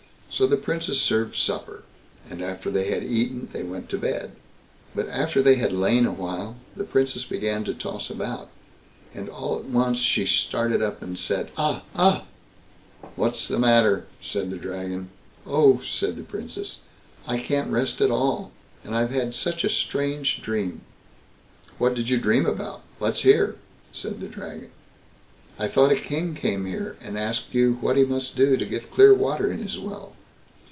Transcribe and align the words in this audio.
So 0.33 0.47
the 0.47 0.55
Princess 0.55 0.99
served 1.01 1.35
supper; 1.35 1.83
and 2.29 2.41
after 2.41 2.71
they 2.71 2.89
had 2.89 3.03
eaten, 3.03 3.49
they 3.51 3.63
went 3.63 3.89
to 3.89 3.97
bed. 3.97 4.31
But 4.95 5.09
after 5.09 5.41
they 5.41 5.55
had 5.55 5.73
lain 5.73 6.05
a 6.05 6.13
while, 6.13 6.55
the 6.73 6.85
Princess 6.85 7.25
began 7.25 7.65
to 7.65 7.73
toss 7.73 8.09
about, 8.09 8.49
and 9.13 9.27
all 9.27 9.59
at 9.59 9.65
once 9.65 9.97
she 9.99 10.25
started 10.25 10.81
up 10.81 11.01
and 11.01 11.19
said: 11.19 11.51
"Ah! 11.57 11.83
ah!" 11.95 12.25
"What's 13.17 13.45
the 13.49 13.59
matter?" 13.59 14.05
said 14.21 14.49
the 14.49 14.57
Dragon. 14.57 15.09
"Oh", 15.45 15.81
said 15.83 16.15
the 16.15 16.23
Princess, 16.23 16.79
"I 17.27 17.37
can't 17.37 17.69
rest 17.69 17.99
at 17.99 18.09
all, 18.09 18.53
and 18.85 18.95
I've 18.95 19.11
had 19.11 19.35
such 19.35 19.65
a 19.65 19.69
strange 19.69 20.41
dream." 20.41 20.79
"What 21.77 21.93
did 21.93 22.07
you 22.07 22.17
dream 22.17 22.45
about? 22.45 22.83
Let's 23.01 23.23
hear?" 23.23 23.57
said 23.91 24.21
the 24.21 24.29
Dragon. 24.29 24.71
"I 25.59 25.67
thought 25.67 25.91
a 25.91 25.95
king 25.97 26.35
came 26.35 26.65
here, 26.65 26.95
and 27.01 27.17
asked 27.17 27.53
you 27.53 27.73
what 27.81 27.97
he 27.97 28.05
must 28.05 28.37
do 28.37 28.55
to 28.55 28.65
get 28.65 28.91
clear 28.91 29.13
water 29.13 29.51
in 29.51 29.61
his 29.61 29.77
well." 29.77 30.15